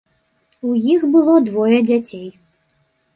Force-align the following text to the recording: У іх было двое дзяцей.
У 0.69 0.77
іх 0.93 1.01
было 1.15 1.35
двое 1.49 1.77
дзяцей. 1.91 2.25